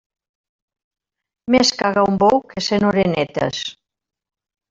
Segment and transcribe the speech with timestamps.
[1.55, 3.61] Més caga un bou que cent oronetes.